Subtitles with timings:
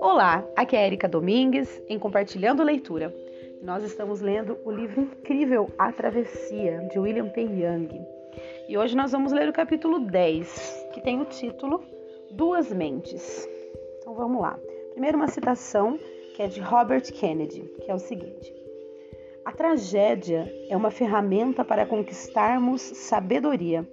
[0.00, 3.14] Olá, aqui é Erika Domingues em Compartilhando Leitura.
[3.62, 7.42] Nós estamos lendo o livro incrível A Travessia, de William P.
[7.42, 8.04] Young.
[8.68, 11.82] E hoje nós vamos ler o capítulo 10, que tem o título
[12.32, 13.48] Duas Mentes.
[13.98, 14.58] Então vamos lá.
[14.92, 15.98] Primeiro, uma citação
[16.34, 18.54] que é de Robert Kennedy, que é o seguinte:
[19.44, 23.86] A tragédia é uma ferramenta para conquistarmos sabedoria,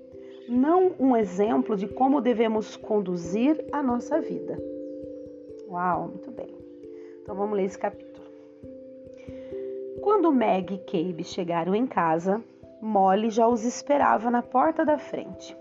[0.51, 4.61] não um exemplo de como devemos conduzir a nossa vida.
[5.69, 6.53] Uau, muito bem.
[7.21, 8.25] Então vamos ler esse capítulo.
[10.01, 12.43] Quando Meg e Cabe chegaram em casa,
[12.81, 15.55] Molly já os esperava na porta da frente.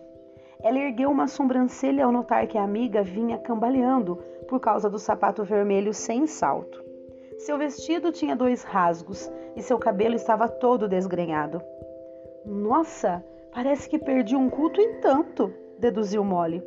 [0.60, 4.16] Ela ergueu uma sobrancelha ao notar que a amiga vinha cambaleando
[4.48, 6.82] por causa do sapato vermelho sem salto.
[7.38, 11.62] Seu vestido tinha dois rasgos e seu cabelo estava todo desgrenhado.
[12.44, 16.62] Nossa, parece que perdi um culto em tanto, deduziu Molly.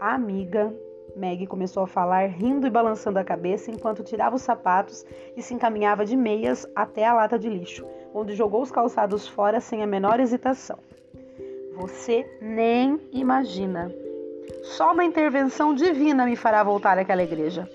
[0.00, 0.74] A amiga
[1.16, 5.04] Meg começou a falar, rindo e balançando a cabeça enquanto tirava os sapatos
[5.36, 9.60] e se encaminhava de meias até a lata de lixo, onde jogou os calçados fora
[9.60, 10.78] sem a menor hesitação.
[11.76, 13.92] Você nem imagina.
[14.62, 17.68] Só uma intervenção divina me fará voltar àquela igreja.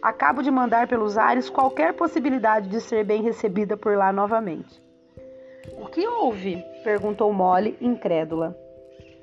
[0.00, 4.80] Acabo de mandar pelos ares qualquer possibilidade de ser bem recebida por lá novamente.
[5.76, 6.64] O que houve?
[6.84, 8.56] perguntou Molly, incrédula.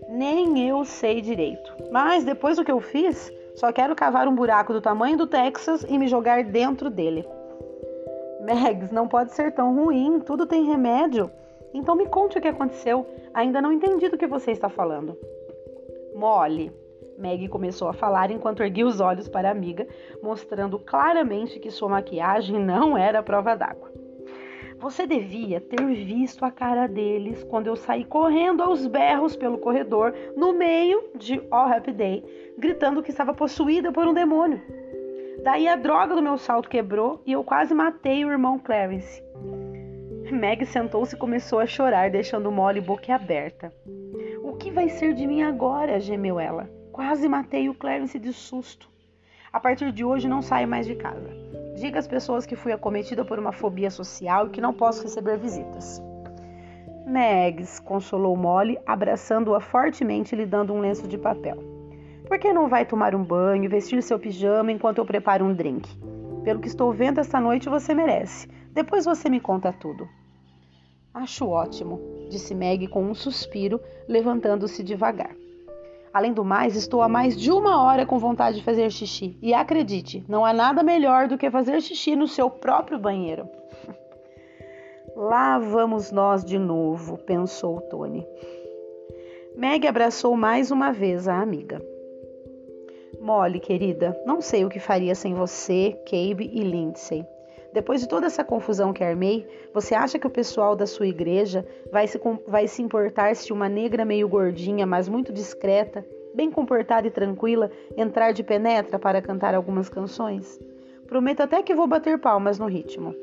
[0.09, 1.73] Nem eu sei direito.
[1.91, 5.85] Mas depois do que eu fiz, só quero cavar um buraco do tamanho do Texas
[5.87, 7.25] e me jogar dentro dele.
[8.41, 11.31] Megs, não pode ser tão ruim, tudo tem remédio.
[11.73, 13.05] Então me conte o que aconteceu.
[13.33, 15.17] Ainda não entendi do que você está falando.
[16.15, 16.71] Molly.
[17.17, 19.87] Meg começou a falar enquanto erguia os olhos para a amiga,
[20.21, 23.94] mostrando claramente que sua maquiagem não era prova d'água.
[24.79, 30.13] Você devia ter visto a cara deles quando eu saí correndo aos berros pelo corredor,
[30.35, 32.23] no meio de All Happy Day,
[32.57, 34.61] gritando que estava possuída por um demônio.
[35.43, 39.23] Daí a droga do meu salto quebrou e eu quase matei o irmão Clarence.
[40.31, 43.71] Meg sentou-se e começou a chorar, deixando Molly boquiaberta.
[44.43, 45.99] O que vai ser de mim agora?
[45.99, 46.69] gemeu ela.
[46.91, 48.89] Quase matei o Clarence de susto.
[49.55, 51.29] A partir de hoje não saio mais de casa.
[51.77, 55.37] Diga às pessoas que fui acometida por uma fobia social e que não posso receber
[55.37, 56.03] visitas.
[57.07, 61.55] Megs, consolou Molly, abraçando-a fortemente e lhe dando um lenço de papel.
[62.27, 65.89] Por que não vai tomar um banho vestir seu pijama enquanto eu preparo um drink?
[66.43, 68.49] Pelo que estou vendo esta noite, você merece.
[68.73, 70.05] Depois você me conta tudo.
[71.13, 75.33] Acho ótimo, disse Meg com um suspiro, levantando-se devagar.
[76.15, 79.37] Além do mais, estou há mais de uma hora com vontade de fazer xixi.
[79.41, 83.49] E acredite, não há nada melhor do que fazer xixi no seu próprio banheiro.
[85.13, 88.25] Lá vamos nós de novo, pensou Tony.
[89.57, 91.85] Meg abraçou mais uma vez a amiga.
[93.19, 97.25] Molly, querida, não sei o que faria sem você, Cabe e Lindsay.
[97.75, 101.67] Depois de toda essa confusão que armei, você acha que o pessoal da sua igreja
[101.91, 107.05] vai se, vai se importar se uma negra meio gordinha, mas muito discreta, bem comportada
[107.05, 110.57] e tranquila, entrar de penetra para cantar algumas canções?
[111.05, 113.13] Prometo até que vou bater palmas no ritmo.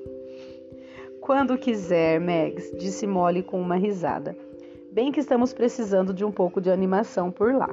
[1.23, 4.37] Quando quiser, Megs, disse Molly com uma risada.
[4.93, 7.71] Bem que estamos precisando de um pouco de animação por lá.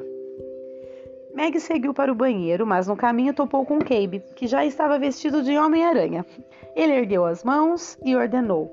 [1.36, 5.44] Meg seguiu para o banheiro, mas no caminho topou com Cabe, que já estava vestido
[5.44, 6.26] de Homem-Aranha.
[6.76, 8.68] Ele ergueu as mãos e ordenou: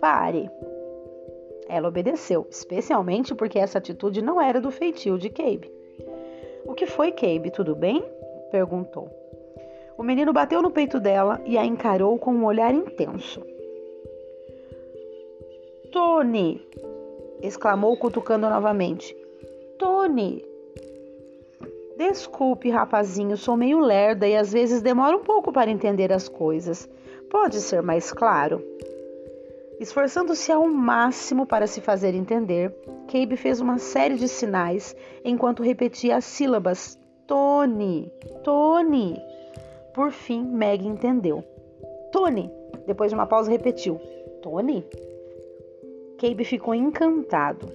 [0.00, 0.50] Pare.
[1.68, 5.70] Ela obedeceu, especialmente porque essa atitude não era do feitio de Cabe.
[6.66, 7.50] O que foi, Cabe?
[7.50, 8.04] Tudo bem?
[8.50, 9.08] perguntou.
[9.96, 13.42] O menino bateu no peito dela e a encarou com um olhar intenso.
[15.90, 16.66] Tony!
[17.42, 19.16] exclamou, cutucando novamente.
[19.78, 20.44] Tony!
[21.96, 26.88] Desculpe, rapazinho, sou meio lerda e às vezes demora um pouco para entender as coisas.
[27.32, 28.62] Pode ser mais claro?
[29.80, 32.76] Esforçando-se ao máximo para se fazer entender,
[33.10, 34.94] Cabe fez uma série de sinais
[35.24, 38.12] enquanto repetia as sílabas Tony,
[38.44, 39.18] Tony.
[39.94, 41.42] Por fim, Meg entendeu.
[42.12, 42.50] Tony.
[42.86, 43.98] Depois de uma pausa, repetiu:
[44.42, 44.84] Tony?
[46.18, 47.66] Cabe ficou encantado.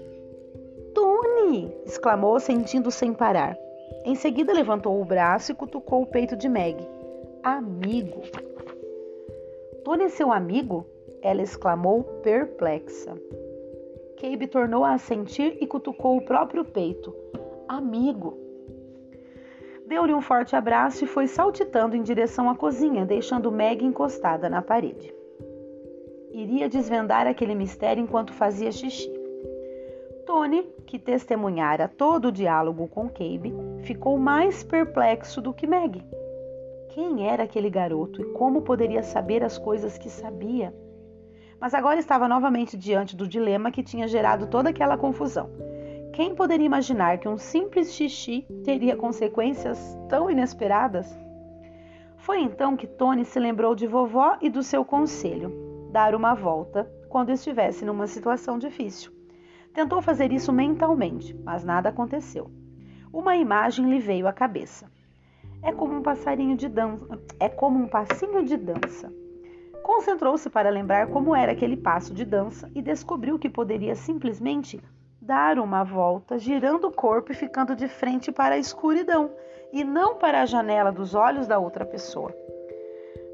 [0.94, 1.76] Tony!
[1.84, 3.58] exclamou, sentindo sem parar.
[4.06, 6.78] Em seguida, levantou o braço e cutucou o peito de Meg.
[7.42, 8.22] Amigo!
[9.88, 10.86] Tony é seu amigo?
[11.22, 13.18] Ela exclamou, perplexa.
[14.20, 17.16] Cabe tornou a assentir e cutucou o próprio peito.
[17.70, 18.38] Amigo!
[19.88, 24.62] Deu-lhe um forte abraço e foi saltitando em direção à cozinha, deixando Meg encostada na
[24.62, 25.16] parede.
[26.34, 29.10] Iria desvendar aquele mistério enquanto fazia xixi.
[30.26, 36.04] Tony, que testemunhara todo o diálogo com Cabe, ficou mais perplexo do que Meg.
[36.98, 40.74] Quem era aquele garoto e como poderia saber as coisas que sabia?
[41.62, 45.48] Mas agora estava novamente diante do dilema que tinha gerado toda aquela confusão.
[46.12, 51.16] Quem poderia imaginar que um simples xixi teria consequências tão inesperadas?
[52.16, 55.54] Foi então que Tony se lembrou de vovó e do seu conselho:
[55.92, 59.12] dar uma volta quando estivesse numa situação difícil.
[59.72, 62.50] Tentou fazer isso mentalmente, mas nada aconteceu.
[63.14, 64.97] Uma imagem lhe veio à cabeça.
[65.68, 69.12] É como um passarinho de dança, é como um passinho de dança.
[69.84, 74.82] Concentrou-se para lembrar como era aquele passo de dança e descobriu que poderia simplesmente
[75.22, 79.30] dar uma volta, girando o corpo e ficando de frente para a escuridão
[79.74, 82.34] e não para a janela dos olhos da outra pessoa.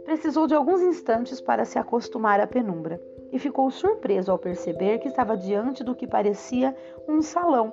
[0.03, 2.99] Precisou de alguns instantes para se acostumar à penumbra
[3.31, 6.75] e ficou surpreso ao perceber que estava diante do que parecia
[7.07, 7.71] um salão,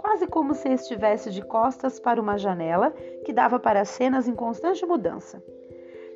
[0.00, 2.90] quase como se estivesse de costas para uma janela
[3.24, 5.42] que dava para cenas em constante mudança.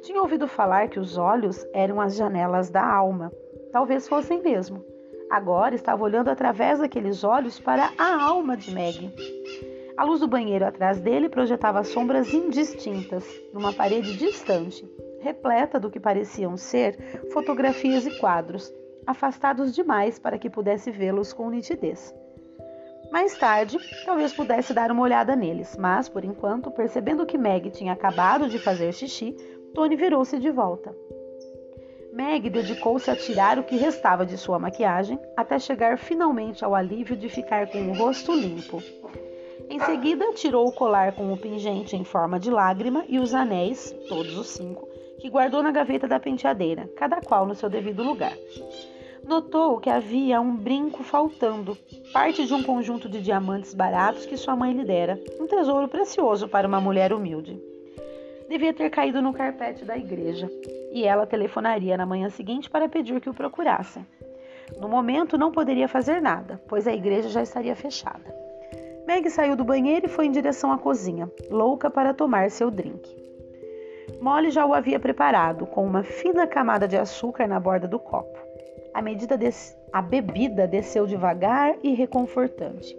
[0.03, 3.31] Tinha ouvido falar que os olhos eram as janelas da alma.
[3.71, 4.83] Talvez fossem mesmo.
[5.31, 9.13] Agora estava olhando através daqueles olhos para a alma de Meg.
[9.97, 14.89] A luz do banheiro atrás dele projetava sombras indistintas numa parede distante,
[15.21, 16.97] repleta do que pareciam ser
[17.33, 18.73] fotografias e quadros,
[19.07, 22.15] afastados demais para que pudesse vê-los com nitidez.
[23.15, 27.93] Mais tarde, talvez pudesse dar uma olhada neles, mas, por enquanto, percebendo que Meg tinha
[27.93, 29.37] acabado de fazer xixi,
[29.73, 30.93] Tony virou-se de volta.
[32.13, 37.17] Meg dedicou-se a tirar o que restava de sua maquiagem até chegar finalmente ao alívio
[37.17, 38.83] de ficar com o rosto limpo.
[39.71, 43.95] Em seguida, tirou o colar com o pingente em forma de lágrima e os anéis,
[44.09, 44.89] todos os cinco,
[45.21, 48.37] que guardou na gaveta da penteadeira, cada qual no seu devido lugar.
[49.27, 51.77] Notou que havia um brinco faltando,
[52.13, 56.49] parte de um conjunto de diamantes baratos que sua mãe lhe dera, um tesouro precioso
[56.49, 57.61] para uma mulher humilde
[58.49, 60.51] devia ter caído no carpete da igreja
[60.93, 64.07] e ela telefonaria na manhã seguinte para pedir que o procurassem.
[64.79, 68.35] No momento não poderia fazer nada, pois a igreja já estaria fechada.
[69.07, 73.23] Meg saiu do banheiro e foi em direção à cozinha, louca para tomar seu drink.
[74.21, 78.39] Molly já o havia preparado, com uma fina camada de açúcar na borda do copo.
[78.95, 79.37] A, medida
[79.93, 82.97] a bebida desceu devagar e reconfortante.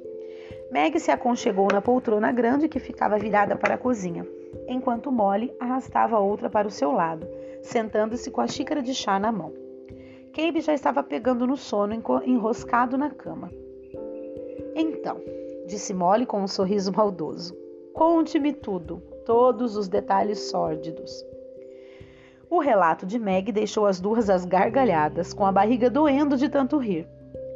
[0.69, 4.27] Meg se aconchegou na poltrona grande que ficava virada para a cozinha,
[4.67, 7.25] enquanto Molly arrastava outra para o seu lado,
[7.61, 9.53] sentando-se com a xícara de chá na mão.
[10.33, 11.93] Cabe já estava pegando no sono,
[12.25, 13.49] enroscado na cama.
[14.75, 15.21] Então,
[15.65, 17.55] disse Molly com um sorriso maldoso,
[17.93, 21.23] conte-me tudo, todos os detalhes sórdidos.
[22.55, 26.77] O relato de Meg deixou as duas às gargalhadas, com a barriga doendo de tanto
[26.77, 27.05] rir.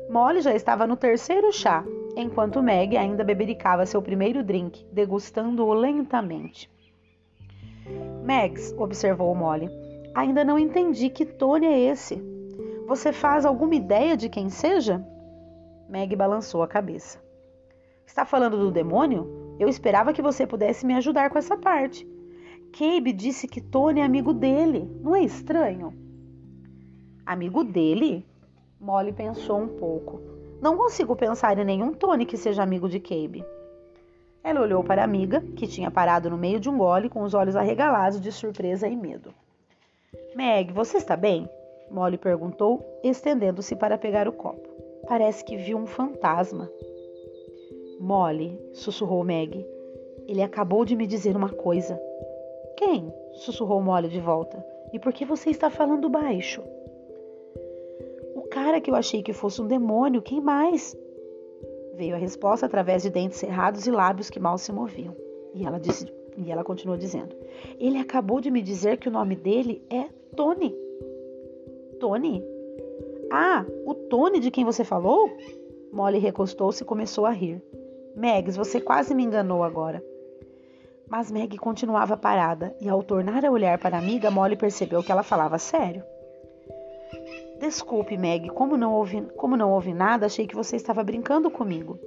[0.09, 1.85] Molly já estava no terceiro chá,
[2.17, 6.69] enquanto Meg ainda bebericava seu primeiro drink, degustando-o lentamente.
[8.25, 9.69] Mags, observou Molly,
[10.13, 12.21] ainda não entendi que Tony é esse.
[12.85, 15.01] Você faz alguma ideia de quem seja?
[15.87, 17.23] Meg balançou a cabeça.
[18.05, 19.55] Está falando do demônio?
[19.57, 22.05] Eu esperava que você pudesse me ajudar com essa parte.
[22.71, 24.89] Cabe disse que Tony é amigo dele.
[25.01, 25.93] Não é estranho?
[27.25, 28.25] Amigo dele?
[28.79, 30.21] Molly pensou um pouco.
[30.61, 33.43] Não consigo pensar em nenhum Tony que seja amigo de Cabe.
[34.43, 37.33] Ela olhou para a amiga, que tinha parado no meio de um gole com os
[37.33, 39.33] olhos arregalados de surpresa e medo.
[40.35, 41.49] Meg, você está bem?
[41.91, 44.67] Molly perguntou, estendendo-se para pegar o copo.
[45.07, 46.69] Parece que viu um fantasma.
[47.99, 49.65] Molly, sussurrou Meg.
[50.27, 51.99] Ele acabou de me dizer uma coisa.
[52.79, 53.13] Quem?
[53.33, 54.65] sussurrou Molly de volta.
[54.93, 56.63] E por que você está falando baixo?
[58.33, 60.97] O cara que eu achei que fosse um demônio, quem mais?
[61.95, 65.13] Veio a resposta através de dentes cerrados e lábios que mal se moviam.
[65.53, 66.05] E ela disse,
[66.37, 67.35] e ela continuou dizendo:
[67.77, 70.73] Ele acabou de me dizer que o nome dele é Tony.
[71.99, 72.41] Tony?
[73.29, 75.29] Ah, o Tony de quem você falou?
[75.91, 77.61] Molly recostou-se e começou a rir.
[78.15, 80.01] Megs, você quase me enganou agora.
[81.09, 85.11] Mas Meg continuava parada e, ao tornar a olhar para a amiga, Molly percebeu que
[85.11, 86.03] ela falava sério.
[87.59, 91.99] Desculpe, Meg, como não ouvi, como não ouvi nada, achei que você estava brincando comigo.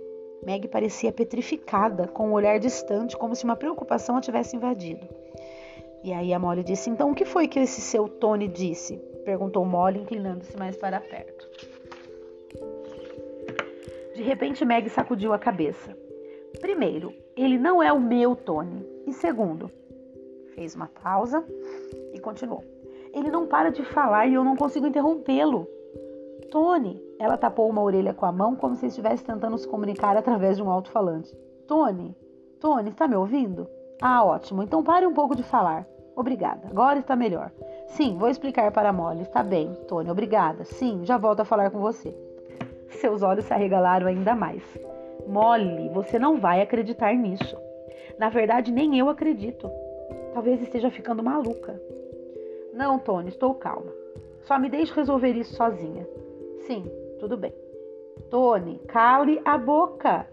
[0.45, 5.07] Meg parecia petrificada, com um olhar distante, como se uma preocupação a tivesse invadido.
[6.03, 8.97] E aí a Molly disse: Então o que foi que esse seu Tony disse?
[9.25, 11.49] perguntou Molly, inclinando-se mais para perto.
[14.15, 15.97] De repente, Meg sacudiu a cabeça.
[16.61, 18.87] Primeiro, ele não é o meu Tony.
[19.07, 19.71] E segundo,
[20.55, 21.45] fez uma pausa
[22.13, 22.65] e continuou.
[23.13, 25.67] Ele não para de falar e eu não consigo interrompê-lo.
[26.51, 30.57] Tony, Ela tapou uma orelha com a mão como se estivesse tentando se comunicar através
[30.57, 31.35] de um alto-falante.
[31.67, 32.15] Tony,
[32.61, 33.69] Tony, está me ouvindo?
[34.01, 34.63] Ah, ótimo.
[34.63, 35.87] Então pare um pouco de falar.
[36.15, 36.69] Obrigada.
[36.69, 37.51] Agora está melhor.
[37.87, 39.23] Sim, vou explicar para Molly.
[39.23, 40.11] Está bem, Tony.
[40.11, 40.65] Obrigada.
[40.65, 42.15] Sim, já volto a falar com você.
[43.01, 44.63] Seus olhos se arregalaram ainda mais.
[45.27, 47.57] Molly, você não vai acreditar nisso.
[48.19, 49.71] Na verdade, nem eu acredito.
[50.33, 51.81] Talvez esteja ficando maluca.
[52.73, 53.93] Não, Tony, estou calma.
[54.43, 56.07] Só me deixe resolver isso sozinha.
[56.67, 56.85] Sim,
[57.19, 57.53] tudo bem.
[58.31, 60.27] Tony, cale a boca.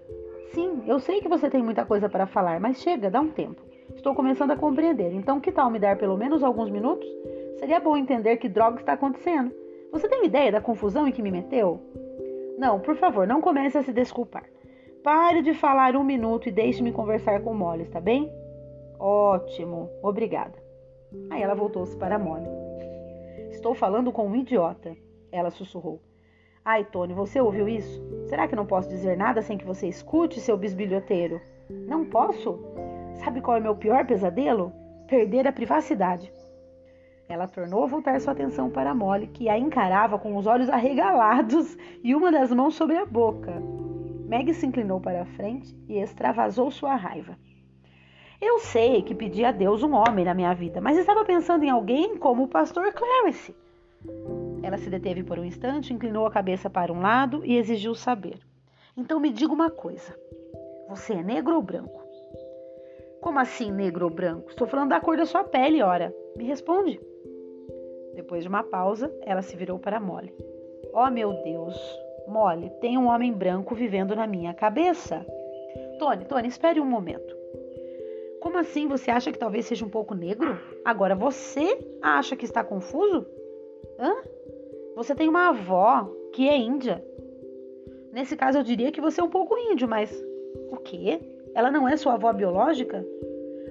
[0.52, 3.62] Sim, eu sei que você tem muita coisa para falar, mas chega, dá um tempo.
[3.96, 5.14] Estou começando a compreender.
[5.14, 7.08] Então, que tal me dar pelo menos alguns minutos?
[7.58, 9.52] Seria bom entender que droga está acontecendo.
[9.92, 11.80] Você tem ideia da confusão em que me meteu?
[12.58, 14.46] Não, por favor, não comece a se desculpar.
[15.04, 18.30] Pare de falar um minuto e deixe-me conversar com Molly, está bem?
[19.00, 20.62] Ótimo, obrigada.
[21.30, 22.50] Aí ela voltou-se para Molly.
[23.50, 24.94] Estou falando com um idiota,
[25.32, 26.02] ela sussurrou.
[26.66, 28.04] Ai, Tony, você ouviu isso?
[28.28, 31.40] Será que não posso dizer nada sem que você escute, seu bisbilhoteiro?
[31.70, 32.60] Não posso?
[33.24, 34.74] Sabe qual é meu pior pesadelo?
[35.08, 36.32] Perder a privacidade.
[37.30, 41.78] Ela tornou a voltar sua atenção para Molly, que a encarava com os olhos arregalados
[42.04, 43.64] e uma das mãos sobre a boca.
[44.30, 47.36] Meg se inclinou para a frente e extravasou sua raiva.
[48.40, 51.70] Eu sei que pedi a Deus um homem na minha vida, mas estava pensando em
[51.72, 53.56] alguém como o pastor Clarice.
[54.62, 58.38] Ela se deteve por um instante, inclinou a cabeça para um lado e exigiu saber.
[58.96, 60.16] Então me diga uma coisa:
[60.88, 62.00] você é negro ou branco?
[63.22, 64.52] Como assim negro ou branco?
[64.52, 66.14] Estou falando da cor da sua pele, ora.
[66.38, 67.02] Me responde.
[68.14, 70.32] Depois de uma pausa, ela se virou para Molly.
[70.94, 71.76] Oh, meu Deus,
[72.30, 75.26] Molly, tem um homem branco vivendo na minha cabeça.
[75.98, 77.36] Tony, Tony, espere um momento.
[78.40, 80.58] Como assim você acha que talvez seja um pouco negro?
[80.86, 83.26] Agora você acha que está confuso?
[84.00, 84.16] Hã?
[84.96, 87.04] Você tem uma avó que é índia.
[88.14, 90.12] Nesse caso eu diria que você é um pouco índio, mas
[90.72, 91.20] o quê?
[91.54, 93.06] Ela não é sua avó biológica?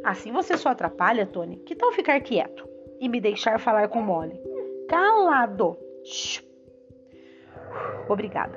[0.04, 1.56] Assim você só atrapalha, Tony.
[1.58, 2.68] Que tal ficar quieto
[3.00, 4.40] e me deixar falar com Molly?
[4.88, 5.76] Calado.
[6.04, 6.47] Shhh.
[8.08, 8.56] Obrigada.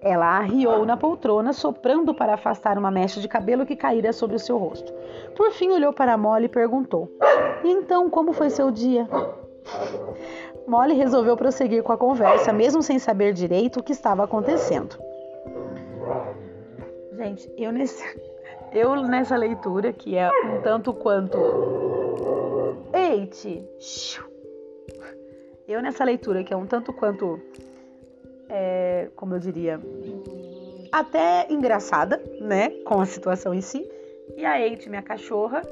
[0.00, 4.38] Ela arriou na poltrona, soprando para afastar uma mecha de cabelo que caíra sobre o
[4.38, 4.92] seu rosto.
[5.36, 7.08] Por fim, olhou para Molly e perguntou:
[7.62, 9.08] E então, como foi seu dia?
[10.66, 14.96] Molly resolveu prosseguir com a conversa, mesmo sem saber direito o que estava acontecendo.
[17.16, 18.02] Gente, eu nesse,
[18.72, 21.38] eu nessa leitura, que é um tanto quanto.
[22.92, 23.68] Eite!
[25.68, 27.40] Eu nessa leitura, que é um tanto quanto
[28.52, 29.80] é, como eu diria,
[30.92, 33.90] até engraçada, né, com a situação em si.
[34.36, 35.62] E a Eite, minha cachorra,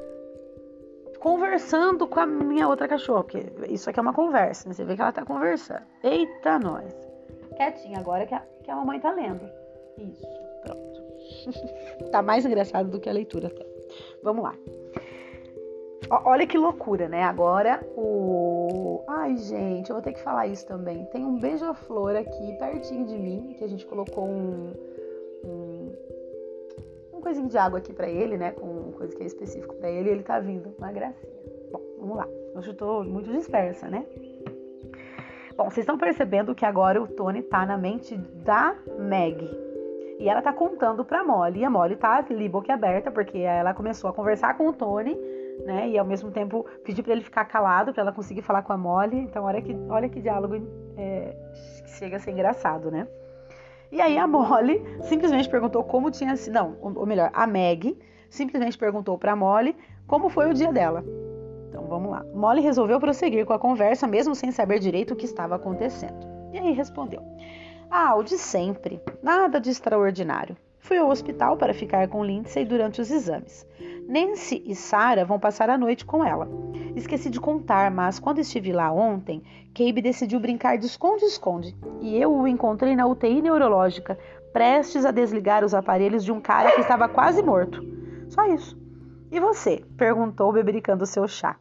[1.19, 4.75] conversando com a minha outra cachorra, porque isso aqui é uma conversa, né?
[4.75, 5.83] Você vê que ela tá conversando.
[6.03, 6.91] Eita, nós.
[7.57, 9.49] Quietinha agora que a, que a mamãe tá lendo.
[9.99, 10.27] Isso,
[10.63, 12.09] pronto.
[12.11, 13.67] tá mais engraçado do que a leitura até.
[14.23, 14.55] Vamos lá.
[16.25, 17.23] Olha que loucura, né?
[17.23, 18.50] Agora o.
[19.09, 21.05] Ai, gente, eu vou ter que falar isso também.
[21.07, 24.73] Tem um beija-flor aqui pertinho de mim, que a gente colocou um.
[27.13, 28.53] um coisinho de água aqui para ele, né?
[28.53, 30.75] Com coisa que é específico para ele, e ele tá vindo.
[30.79, 31.33] Uma gracinha.
[31.71, 32.27] Bom, vamos lá.
[32.55, 34.07] Hoje eu tô muito dispersa, né?
[35.57, 39.45] Bom, vocês estão percebendo que agora o Tony tá na mente da Meg.
[40.19, 41.61] E ela tá contando pra Molly.
[41.61, 45.19] E a Molly tá ali boquiaberta, porque ela começou a conversar com o Tony
[45.65, 45.89] né?
[45.89, 48.77] E ao mesmo tempo pedir para ele ficar calado para ela conseguir falar com a
[48.77, 49.19] Molly.
[49.19, 50.57] Então olha que, olha que diálogo
[50.97, 51.35] é,
[51.99, 53.07] chega a ser engraçado, né?
[53.93, 57.99] E aí a Molly simplesmente perguntou como tinha sido, não, ou melhor, a Meg
[58.29, 59.77] simplesmente perguntou para a Molly
[60.07, 61.05] como foi o dia dela.
[61.69, 62.25] Então vamos lá.
[62.35, 66.19] Molly resolveu prosseguir com a conversa mesmo sem saber direito o que estava acontecendo.
[66.53, 67.23] E aí respondeu:
[67.91, 70.57] Ah, o de sempre, nada de extraordinário.
[70.79, 73.67] Fui ao hospital para ficar com Lindsay durante os exames.
[74.11, 76.49] Nancy e Sarah vão passar a noite com ela.
[76.97, 79.41] Esqueci de contar, mas quando estive lá ontem,
[79.73, 84.19] Cabe decidiu brincar de esconde-esconde e eu o encontrei na UTI neurológica,
[84.53, 87.81] prestes a desligar os aparelhos de um cara que estava quase morto.
[88.29, 88.77] Só isso.
[89.31, 89.85] E você?
[89.97, 91.57] perguntou, bebericando seu chá.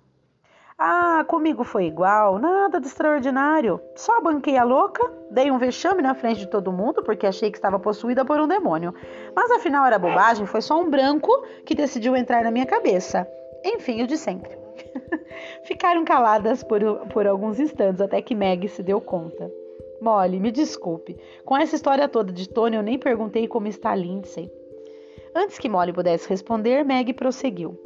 [0.82, 3.82] Ah, comigo foi igual, nada de extraordinário.
[3.96, 7.58] Só banquei a louca, dei um vexame na frente de todo mundo porque achei que
[7.58, 8.94] estava possuída por um demônio.
[9.36, 11.30] Mas afinal era bobagem, foi só um branco
[11.66, 13.28] que decidiu entrar na minha cabeça.
[13.66, 14.58] Enfim, o de sempre.
[15.68, 19.52] Ficaram caladas por, por alguns instantes até que Meg se deu conta.
[20.02, 21.18] Molly, me desculpe.
[21.44, 24.50] Com essa história toda de Tony, eu nem perguntei como está Lindsay.
[25.36, 27.78] Antes que Molly pudesse responder, Meg prosseguiu.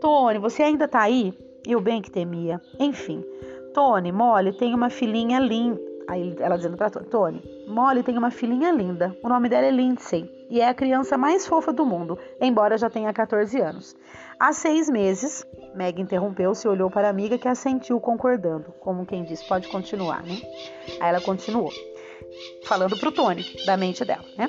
[0.00, 1.34] Tony, você ainda está aí?
[1.66, 2.60] E o bem que temia.
[2.78, 3.24] Enfim,
[3.72, 5.80] Tony, Molly tem uma filhinha linda.
[6.08, 9.16] Aí ela dizendo para Tony, Tony, Molly tem uma filhinha linda.
[9.22, 12.90] O nome dela é Lindsay e é a criança mais fofa do mundo, embora já
[12.90, 13.96] tenha 14 anos.
[14.38, 19.24] Há seis meses, Meg interrompeu-se e olhou para a amiga que assentiu concordando, como quem
[19.24, 20.36] diz, pode continuar, né?
[21.00, 21.70] Aí ela continuou,
[22.64, 24.48] falando para o Tony, da mente dela, né?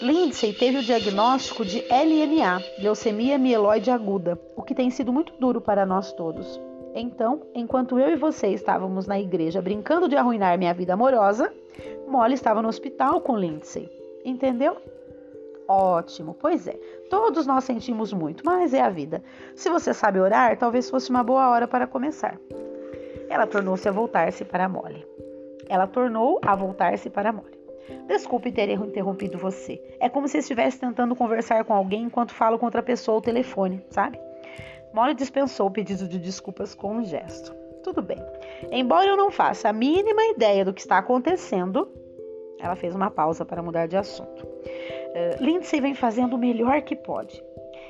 [0.00, 5.60] Lindsay teve o diagnóstico de LMA, leucemia mieloide aguda, o que tem sido muito duro
[5.60, 6.60] para nós todos.
[6.94, 11.52] Então, enquanto eu e você estávamos na igreja brincando de arruinar minha vida amorosa,
[12.06, 13.90] Molly estava no hospital com Lindsay.
[14.24, 14.76] Entendeu?
[15.66, 16.78] Ótimo, pois é.
[17.10, 19.22] Todos nós sentimos muito, mas é a vida.
[19.56, 22.38] Se você sabe orar, talvez fosse uma boa hora para começar.
[23.28, 25.04] Ela tornou-se a voltar-se para Molly.
[25.68, 27.57] Ela tornou a voltar-se para Molly.
[28.06, 29.80] Desculpe ter interrompido você.
[30.00, 33.84] É como se estivesse tentando conversar com alguém enquanto falo com outra pessoa ao telefone,
[33.90, 34.18] sabe?
[34.92, 37.54] Molly dispensou o pedido de desculpas com um gesto.
[37.82, 38.18] Tudo bem.
[38.70, 41.88] Embora eu não faça a mínima ideia do que está acontecendo,
[42.58, 44.44] ela fez uma pausa para mudar de assunto.
[44.44, 47.42] Uh, Lindsay vem fazendo o melhor que pode.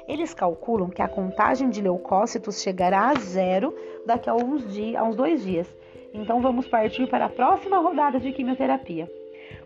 [0.06, 3.74] Eles calculam que a contagem de leucócitos chegará a zero
[4.06, 5.66] daqui a uns, dias, a uns dois dias.
[6.12, 9.10] Então vamos partir para a próxima rodada de quimioterapia.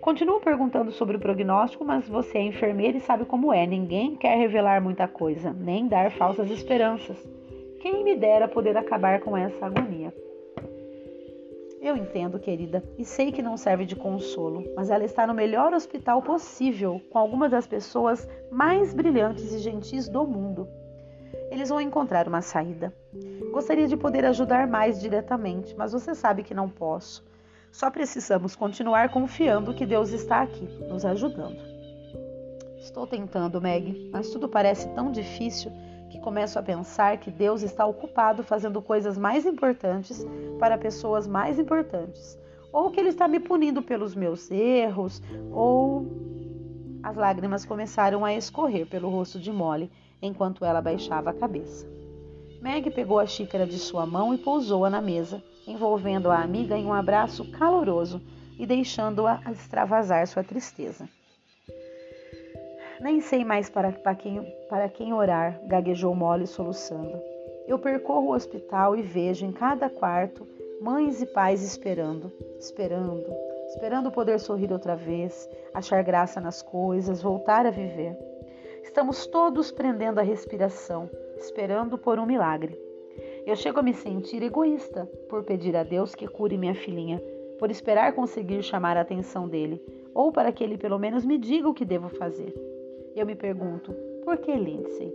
[0.02, 3.64] Continuo perguntando sobre o prognóstico, mas você é enfermeira e sabe como é.
[3.64, 7.16] Ninguém quer revelar muita coisa, nem dar falsas esperanças.
[7.80, 10.12] Quem me dera poder acabar com essa agonia.
[11.80, 15.72] Eu entendo, querida, e sei que não serve de consolo, mas ela está no melhor
[15.72, 20.66] hospital possível, com algumas das pessoas mais brilhantes e gentis do mundo.
[21.48, 22.92] Eles vão encontrar uma saída.
[23.52, 27.30] Gostaria de poder ajudar mais diretamente, mas você sabe que não posso.
[27.72, 31.56] Só precisamos continuar confiando que Deus está aqui, nos ajudando.
[32.78, 35.72] Estou tentando, Meg, mas tudo parece tão difícil
[36.10, 40.22] que começo a pensar que Deus está ocupado fazendo coisas mais importantes
[40.58, 42.38] para pessoas mais importantes,
[42.70, 46.06] ou que Ele está me punindo pelos meus erros, ou.
[47.02, 51.84] As lágrimas começaram a escorrer pelo rosto de Molly enquanto ela baixava a cabeça.
[52.60, 56.86] Meg pegou a xícara de sua mão e pousou-a na mesa, envolvendo a amiga em
[56.86, 58.20] um abraço caloroso
[58.58, 61.08] e deixando-a extravasar sua tristeza.
[63.00, 67.20] Nem sei mais para, para, quem, para quem orar, gaguejou Molly soluçando.
[67.66, 70.46] Eu percorro o hospital e vejo em cada quarto
[70.80, 73.26] mães e pais esperando, esperando,
[73.68, 78.16] esperando poder sorrir outra vez, achar graça nas coisas, voltar a viver.
[78.82, 82.78] Estamos todos prendendo a respiração, esperando por um milagre.
[83.44, 87.20] Eu chego a me sentir egoísta por pedir a Deus que cure minha filhinha,
[87.58, 89.82] por esperar conseguir chamar a atenção dele,
[90.14, 92.54] ou para que ele pelo menos me diga o que devo fazer.
[93.16, 93.92] Eu me pergunto,
[94.24, 95.12] por que Lindsay?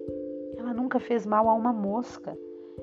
[0.57, 2.37] Ela nunca fez mal a uma mosca.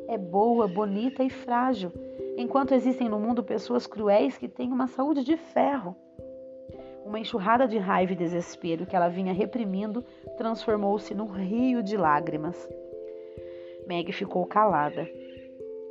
[0.09, 1.93] É boa, bonita e frágil,
[2.39, 5.95] enquanto existem no mundo pessoas cruéis que têm uma saúde de ferro.
[7.05, 10.03] Uma enxurrada de raiva e desespero que ela vinha reprimindo
[10.39, 12.69] transformou-se num rio de lágrimas.
[13.87, 15.07] Meg ficou calada.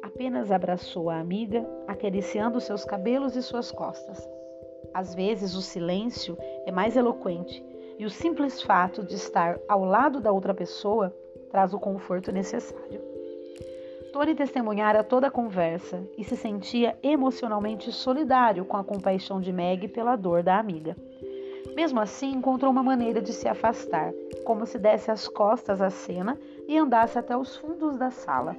[0.03, 4.27] Apenas abraçou a amiga, acariciando seus cabelos e suas costas.
[4.93, 7.63] Às vezes o silêncio é mais eloquente
[7.97, 11.15] e o simples fato de estar ao lado da outra pessoa
[11.49, 13.01] traz o conforto necessário.
[14.11, 19.87] Tony testemunhara toda a conversa e se sentia emocionalmente solidário com a compaixão de Meg
[19.87, 20.97] pela dor da amiga.
[21.75, 24.11] Mesmo assim, encontrou uma maneira de se afastar,
[24.43, 26.37] como se desse as costas à cena
[26.67, 28.55] e andasse até os fundos da sala.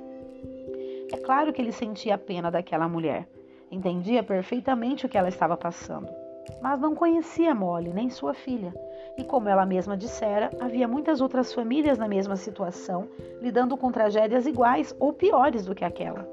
[1.14, 3.29] É claro que ele sentia a pena daquela mulher.
[3.70, 6.24] Entendia perfeitamente o que ela estava passando
[6.61, 8.72] mas não conhecia Molly nem sua filha.
[9.16, 13.09] E como ela mesma dissera, havia muitas outras famílias na mesma situação,
[13.40, 16.29] lidando com tragédias iguais ou piores do que aquela.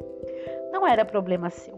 [0.72, 1.78] Não era problema seu.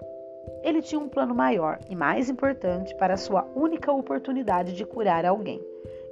[0.64, 5.62] Ele tinha um plano maior e mais importante para sua única oportunidade de curar alguém,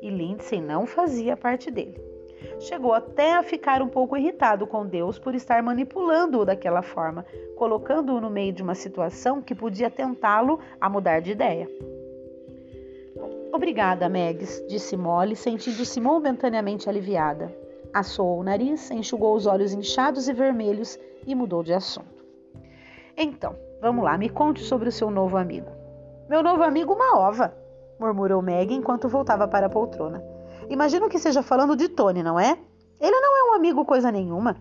[0.02, 2.11] e Lindsay não fazia parte dele.
[2.62, 7.26] Chegou até a ficar um pouco irritado com Deus por estar manipulando-o daquela forma,
[7.58, 11.68] colocando-o no meio de uma situação que podia tentá-lo a mudar de ideia.
[13.52, 17.52] Obrigada, Megs, disse Molly, sentindo-se momentaneamente aliviada.
[17.92, 22.24] Assou o nariz, enxugou os olhos inchados e vermelhos e mudou de assunto.
[23.18, 25.72] Então, vamos lá, me conte sobre o seu novo amigo.
[26.30, 27.54] Meu novo amigo, uma ova,
[28.00, 30.31] murmurou Meg enquanto voltava para a poltrona.
[30.72, 32.58] Imagino que seja falando de Tony, não é?
[32.98, 34.56] Ele não é um amigo coisa nenhuma.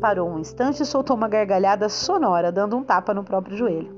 [0.00, 3.94] Parou um instante e soltou uma gargalhada sonora, dando um tapa no próprio joelho.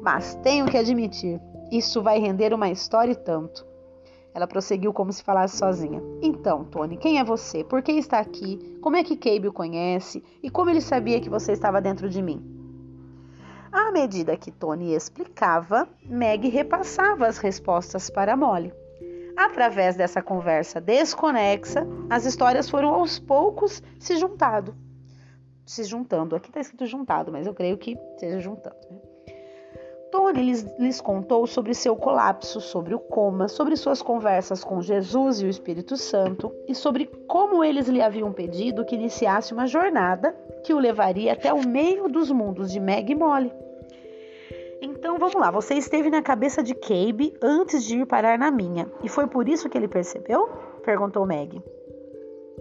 [0.00, 1.38] Mas tenho que admitir,
[1.70, 3.66] isso vai render uma história e tanto.
[4.32, 6.02] Ela prosseguiu como se falasse sozinha.
[6.22, 7.62] Então, Tony, quem é você?
[7.62, 8.78] Por que está aqui?
[8.80, 10.24] Como é que Cabe o conhece?
[10.42, 12.42] E como ele sabia que você estava dentro de mim?
[13.70, 18.72] À medida que Tony explicava, Meg repassava as respostas para Molly.
[19.38, 24.74] Através dessa conversa desconexa, as histórias foram aos poucos se juntando.
[25.64, 26.34] Se juntando.
[26.34, 28.74] Aqui está escrito juntado, mas eu creio que seja juntando.
[28.90, 28.98] Né?
[30.10, 35.40] Tony lhes, lhes, contou sobre seu colapso, sobre o coma, sobre suas conversas com Jesus
[35.40, 40.32] e o Espírito Santo e sobre como eles lhe haviam pedido que iniciasse uma jornada
[40.64, 43.52] que o levaria até o meio dos mundos de Meg e Molly.
[44.80, 48.88] Então vamos lá, você esteve na cabeça de Cabe antes de ir parar na minha,
[49.02, 50.48] e foi por isso que ele percebeu?
[50.84, 51.60] perguntou Meg.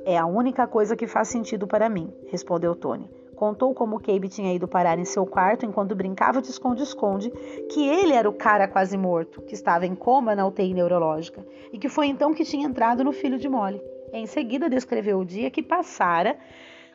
[0.04, 3.08] É a única coisa que faz sentido para mim, respondeu Tony.
[3.36, 7.30] Contou como Cabe tinha ido parar em seu quarto enquanto brincava de esconde-esconde,
[7.72, 11.78] que ele era o cara quase morto, que estava em coma na UTI neurológica, e
[11.78, 13.80] que foi então que tinha entrado no filho de Molly.
[14.12, 16.36] Em seguida, descreveu o dia que passara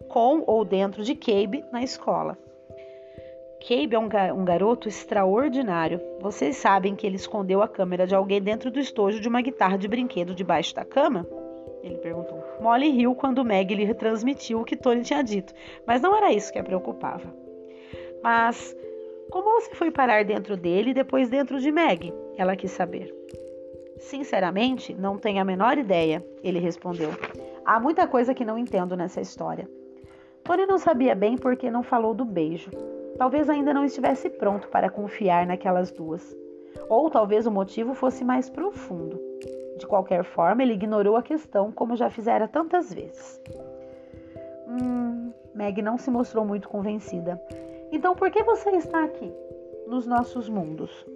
[0.09, 2.37] com ou dentro de Cabe na escola.
[3.63, 6.01] Cabe é um, gar um garoto extraordinário.
[6.21, 9.79] Vocês sabem que ele escondeu a câmera de alguém dentro do estojo de uma guitarra
[9.79, 11.25] de brinquedo debaixo da cama?
[11.81, 12.43] Ele perguntou.
[12.61, 15.55] Molly riu quando Meg lhe retransmitiu o que Tony tinha dito,
[15.87, 17.33] mas não era isso que a preocupava.
[18.21, 18.77] Mas
[19.31, 22.13] como você foi parar dentro dele e depois dentro de Meg?
[22.37, 23.15] Ela quis saber.
[23.99, 27.11] Sinceramente, não tenho a menor ideia, ele respondeu.
[27.65, 29.71] Há muita coisa que não entendo nessa história.
[30.43, 32.71] Tony não sabia bem porque não falou do beijo.
[33.23, 36.37] Talvez ainda não estivesse pronto para confiar naquelas duas.
[36.89, 39.17] Ou talvez o motivo fosse mais profundo.
[39.79, 43.41] De qualquer forma, ele ignorou a questão, como já fizera tantas vezes.
[44.67, 47.41] Hum, Meg não se mostrou muito convencida.
[47.93, 49.33] Então, por que você está aqui,
[49.87, 51.07] nos nossos mundos?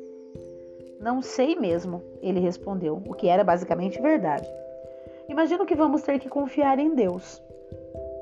[1.01, 4.49] Não sei mesmo, ele respondeu, o que era basicamente verdade.
[5.29, 7.43] Imagino que vamos ter que confiar em Deus.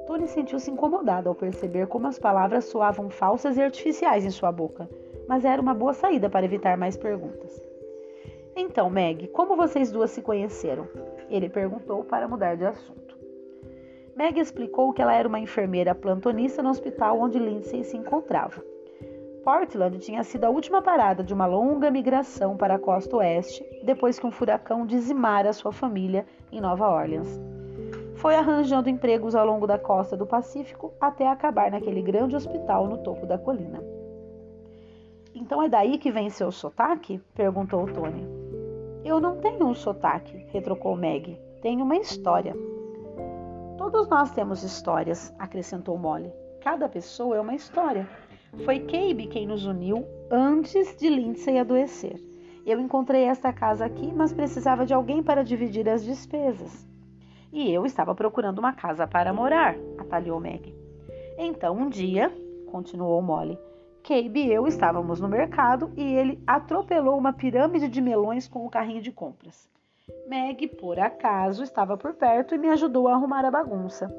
[0.07, 4.89] Tony sentiu-se incomodado ao perceber como as palavras soavam falsas e artificiais em sua boca,
[5.27, 7.63] mas era uma boa saída para evitar mais perguntas.
[8.55, 10.87] Então, Meg, como vocês duas se conheceram?
[11.31, 13.17] Ele perguntou para mudar de assunto.
[14.15, 18.63] Meg explicou que ela era uma enfermeira plantonista no hospital onde Lindsay se encontrava.
[19.43, 24.19] Portland tinha sido a última parada de uma longa migração para a costa oeste, depois
[24.19, 27.54] que um furacão dizimara sua família em Nova Orleans
[28.25, 32.97] foi arranjando empregos ao longo da costa do Pacífico até acabar naquele grande hospital no
[32.97, 33.85] topo da colina.
[35.35, 37.21] Então é daí que vem seu sotaque?
[37.35, 38.27] perguntou Tony.
[39.05, 41.39] Eu não tenho um sotaque, retrucou Meg.
[41.61, 42.57] Tenho uma história.
[43.77, 46.33] Todos nós temos histórias, acrescentou Molly.
[46.63, 48.09] Cada pessoa é uma história.
[48.65, 52.19] Foi Cabe quem nos uniu antes de Lindsay adoecer.
[52.65, 56.94] Eu encontrei esta casa aqui, mas precisava de alguém para dividir as despesas.
[57.55, 60.75] E eu estava procurando uma casa para morar, atalhou Meg.
[61.39, 62.29] Então, um dia,
[62.67, 63.57] continuou Molly,
[64.03, 68.69] Cabe e eu estávamos no mercado e ele atropelou uma pirâmide de melões com o
[68.69, 69.71] carrinho de compras.
[70.27, 74.13] Meg, por acaso, estava por perto e me ajudou a arrumar a bagunça.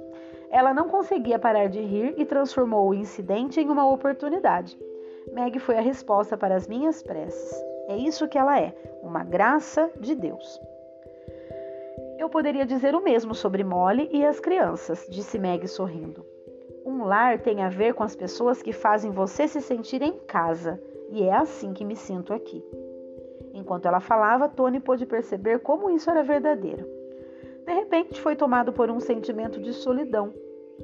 [0.50, 4.80] Ela não conseguia parar de rir e transformou o incidente em uma oportunidade.
[5.34, 7.62] Meg foi a resposta para as minhas preces.
[7.90, 10.60] É isso que ela é, uma graça de Deus.
[12.18, 16.26] Eu poderia dizer o mesmo sobre Molly e as crianças, disse Meg sorrindo.
[16.86, 20.82] Um lar tem a ver com as pessoas que fazem você se sentir em casa,
[21.10, 22.64] e é assim que me sinto aqui.
[23.54, 26.88] Enquanto ela falava, Tony pôde perceber como isso era verdadeiro.
[27.66, 30.34] De repente, foi tomado por um sentimento de solidão.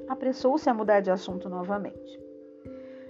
[0.09, 2.19] Apressou-se a mudar de assunto novamente.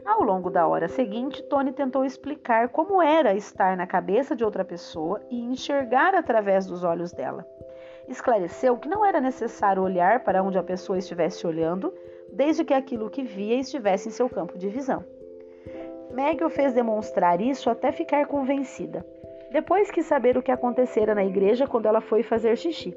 [0.05, 4.65] Ao longo da hora seguinte, Tony tentou explicar como era estar na cabeça de outra
[4.65, 7.45] pessoa e enxergar através dos olhos dela
[8.12, 11.93] esclareceu que não era necessário olhar para onde a pessoa estivesse olhando,
[12.32, 15.04] desde que aquilo que via estivesse em seu campo de visão.
[16.13, 19.06] Meg o fez demonstrar isso até ficar convencida.
[19.52, 22.95] Depois quis saber o que acontecera na igreja quando ela foi fazer xixi.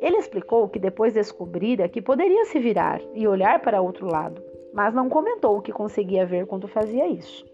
[0.00, 4.94] Ele explicou que depois descobrira que poderia se virar e olhar para outro lado, mas
[4.94, 7.44] não comentou o que conseguia ver quando fazia isso.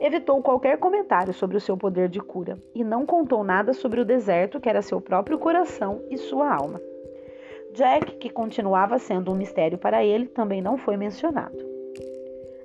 [0.00, 4.04] Evitou qualquer comentário sobre o seu poder de cura e não contou nada sobre o
[4.04, 6.80] deserto que era seu próprio coração e sua alma.
[7.72, 11.56] Jack, que continuava sendo um mistério para ele, também não foi mencionado.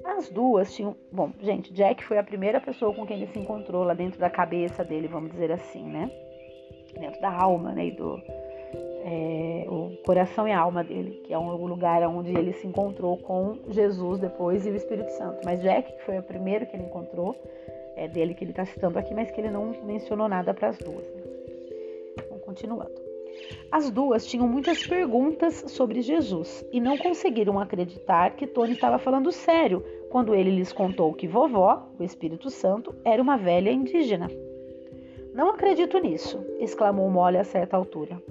[0.03, 0.95] As duas tinham.
[1.11, 4.29] Bom, gente, Jack foi a primeira pessoa com quem ele se encontrou lá dentro da
[4.29, 6.09] cabeça dele, vamos dizer assim, né?
[6.97, 7.87] Dentro da alma, né?
[7.87, 8.17] E do,
[9.09, 13.17] é, o coração e a alma dele, que é um lugar onde ele se encontrou
[13.17, 15.39] com Jesus depois e o Espírito Santo.
[15.45, 17.33] Mas Jack, que foi o primeiro que ele encontrou,
[17.95, 20.77] é dele que ele está citando aqui, mas que ele não mencionou nada para as
[20.77, 21.07] duas.
[21.07, 21.23] Né?
[22.19, 22.91] Então, continuando.
[23.71, 29.31] As duas tinham muitas perguntas sobre Jesus e não conseguiram acreditar que Tony estava falando
[29.31, 34.27] sério quando ele lhes contou que vovó, o Espírito Santo, era uma velha indígena.
[35.33, 38.21] Não acredito nisso, exclamou Molly a certa altura.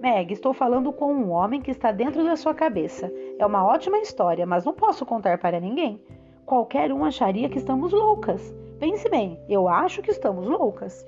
[0.00, 3.12] Meg, estou falando com um homem que está dentro da sua cabeça.
[3.36, 6.00] É uma ótima história, mas não posso contar para ninguém.
[6.46, 8.54] Qualquer um acharia que estamos loucas.
[8.78, 11.04] Pense bem, eu acho que estamos loucas.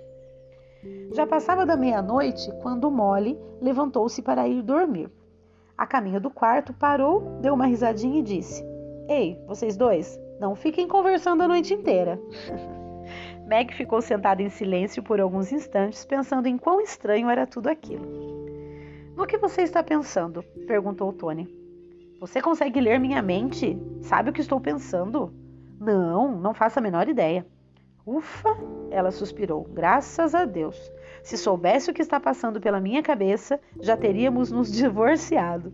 [1.13, 5.09] Já passava da meia-noite quando Molly levantou-se para ir dormir.
[5.79, 8.65] A caminho do quarto, parou, deu uma risadinha e disse:
[9.09, 12.21] Ei, vocês dois, não fiquem conversando a noite inteira.
[13.47, 18.50] Meg ficou sentada em silêncio por alguns instantes, pensando em quão estranho era tudo aquilo.
[19.21, 20.43] No que você está pensando?
[20.67, 21.47] perguntou Tony.
[22.21, 23.79] Você consegue ler minha mente?
[24.01, 25.31] Sabe o que estou pensando?
[25.79, 27.47] Não, não faço a menor ideia.
[28.07, 28.49] Ufa!
[28.91, 29.65] Ela suspirou.
[29.75, 30.91] Graças a Deus.
[31.23, 35.71] Se soubesse o que está passando pela minha cabeça, já teríamos nos divorciado.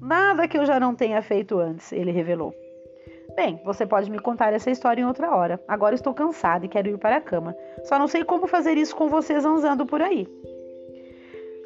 [0.00, 2.54] Nada que eu já não tenha feito antes, ele revelou.
[3.36, 5.62] Bem, você pode me contar essa história em outra hora.
[5.68, 7.54] Agora estou cansada e quero ir para a cama.
[7.82, 10.26] Só não sei como fazer isso com você zanzando por aí.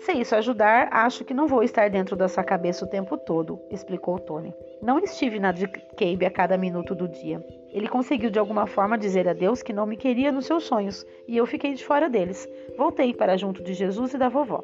[0.00, 3.60] Se isso ajudar, acho que não vou estar dentro da sua cabeça o tempo todo,
[3.70, 4.54] explicou Tony.
[4.80, 7.44] Não estive na de Cabe a cada minuto do dia.
[7.72, 11.04] Ele conseguiu de alguma forma dizer a Deus que não me queria nos seus sonhos,
[11.26, 12.48] e eu fiquei de fora deles.
[12.76, 14.62] Voltei para junto de Jesus e da vovó.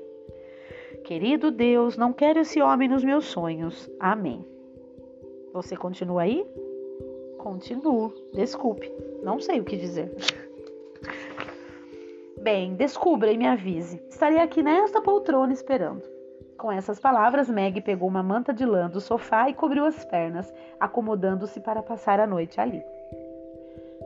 [1.04, 3.90] Querido Deus, não quero esse homem nos meus sonhos.
[4.00, 4.44] Amém.
[5.52, 6.46] Você continua aí?
[7.38, 8.12] Continuo.
[8.32, 8.90] Desculpe,
[9.22, 10.10] não sei o que dizer.
[12.44, 14.04] Bem, descubra e me avise.
[14.10, 16.02] Estarei aqui nesta poltrona esperando.
[16.58, 20.52] Com essas palavras, Meg pegou uma manta de lã do sofá e cobriu as pernas,
[20.78, 22.84] acomodando-se para passar a noite ali.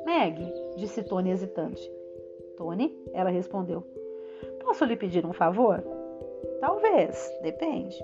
[0.07, 0.38] Meg,
[0.77, 1.83] disse Tony hesitante.
[2.57, 2.96] Tony?
[3.12, 3.85] Ela respondeu.
[4.61, 5.83] Posso lhe pedir um favor?
[6.61, 8.01] Talvez, depende.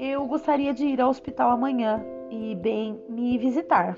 [0.00, 3.96] Eu gostaria de ir ao hospital amanhã e, bem, me visitar.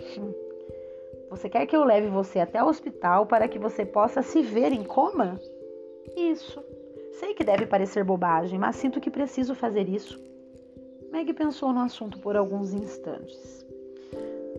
[1.35, 4.73] Você quer que eu leve você até o hospital para que você possa se ver
[4.73, 5.40] em coma?
[6.16, 6.62] Isso.
[7.18, 10.23] Sei que deve parecer bobagem, mas sinto que preciso fazer isso.
[11.11, 13.66] Meg pensou no assunto por alguns instantes.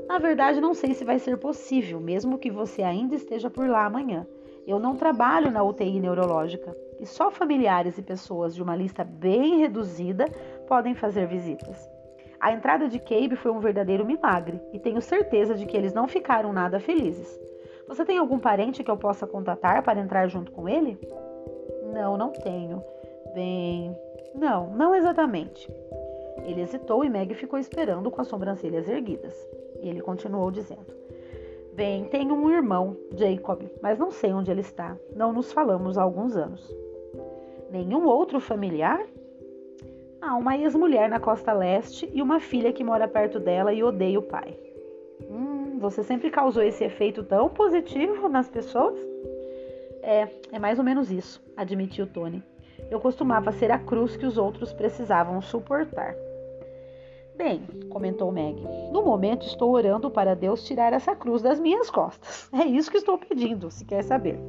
[0.05, 3.85] Na verdade, não sei se vai ser possível, mesmo que você ainda esteja por lá
[3.85, 4.27] amanhã.
[4.67, 9.59] Eu não trabalho na UTI neurológica e só familiares e pessoas de uma lista bem
[9.59, 10.25] reduzida
[10.67, 11.94] podem fazer visitas.
[12.45, 16.07] A entrada de Cabe foi um verdadeiro milagre e tenho certeza de que eles não
[16.07, 17.41] ficaram nada felizes.
[17.87, 20.95] Você tem algum parente que eu possa contatar para entrar junto com ele?
[21.91, 22.83] Não, não tenho.
[23.33, 23.97] Bem,
[24.35, 25.67] não, não exatamente.
[26.45, 29.35] Ele hesitou e Meg ficou esperando com as sobrancelhas erguidas.
[29.79, 30.85] Ele continuou dizendo:
[31.73, 34.95] Bem, tenho um irmão, Jacob, mas não sei onde ele está.
[35.15, 36.71] Não nos falamos há alguns anos.
[37.71, 39.03] Nenhum outro familiar?
[40.27, 44.17] Há uma ex-mulher na costa leste e uma filha que mora perto dela e odeia
[44.17, 44.57] o pai.
[45.29, 48.97] Hum, você sempre causou esse efeito tão positivo nas pessoas?
[50.01, 52.41] É, é mais ou menos isso, admitiu Tony.
[52.89, 56.15] Eu costumava ser a cruz que os outros precisavam suportar.
[57.37, 57.61] Bem,
[57.91, 58.59] comentou Meg,
[58.91, 62.49] no momento estou orando para Deus tirar essa cruz das minhas costas.
[62.51, 64.39] É isso que estou pedindo, se quer saber.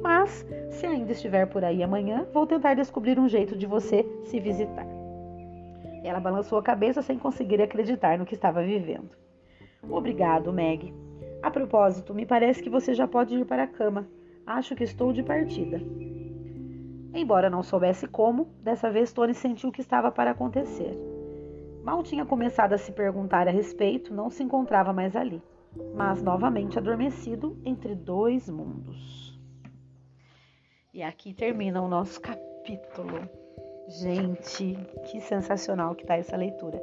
[0.00, 4.40] Mas, se ainda estiver por aí amanhã, vou tentar descobrir um jeito de você se
[4.40, 4.95] visitar.
[6.06, 9.10] Ela balançou a cabeça sem conseguir acreditar no que estava vivendo.
[9.82, 10.94] Obrigado, Meg.
[11.42, 14.08] A propósito, me parece que você já pode ir para a cama.
[14.46, 15.80] Acho que estou de partida.
[17.12, 20.96] Embora não soubesse como, dessa vez Tony sentiu que estava para acontecer.
[21.82, 25.42] Mal tinha começado a se perguntar a respeito, não se encontrava mais ali,
[25.94, 29.40] mas novamente adormecido entre dois mundos.
[30.94, 33.45] E aqui termina o nosso capítulo.
[33.88, 36.82] Gente, que sensacional que tá essa leitura.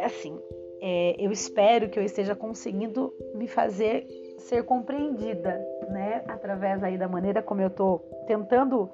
[0.00, 0.38] Assim,
[0.80, 4.06] é, eu espero que eu esteja conseguindo me fazer
[4.38, 6.22] ser compreendida, né?
[6.28, 8.88] Através aí da maneira como eu tô tentando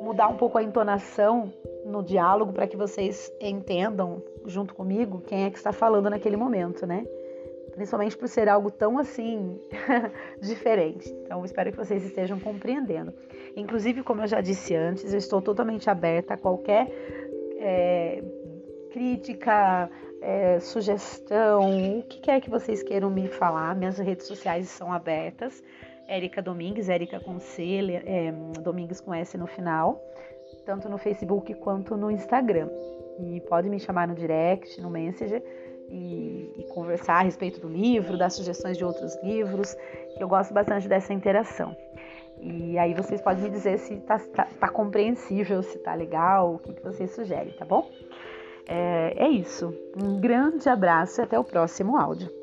[0.00, 1.52] mudar um pouco a entonação
[1.84, 6.86] no diálogo para que vocês entendam junto comigo quem é que está falando naquele momento,
[6.86, 7.04] né?
[7.72, 9.58] Principalmente por ser algo tão assim
[10.42, 11.10] diferente.
[11.22, 13.12] Então, espero que vocês estejam compreendendo.
[13.56, 16.88] Inclusive, como eu já disse antes, eu estou totalmente aberta a qualquer
[17.58, 18.22] é,
[18.90, 23.74] crítica, é, sugestão, o que quer que vocês queiram me falar.
[23.74, 25.62] Minhas redes sociais são abertas.
[26.06, 30.02] Érica Domingues, Érica com C, é, Domingues com S no final,
[30.66, 32.68] tanto no Facebook quanto no Instagram.
[33.20, 35.42] E pode me chamar no direct, no Messenger
[35.90, 39.76] e, e conversar a respeito do livro, dar sugestões de outros livros,
[40.16, 41.76] que eu gosto bastante dessa interação.
[42.40, 46.58] E aí vocês podem me dizer se tá, tá, tá compreensível, se tá legal, o
[46.58, 47.90] que, que vocês sugerem, tá bom?
[48.66, 49.74] É, é isso.
[50.00, 52.39] Um grande abraço e até o próximo áudio.